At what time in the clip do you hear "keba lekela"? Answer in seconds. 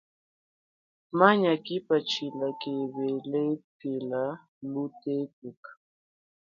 2.61-4.23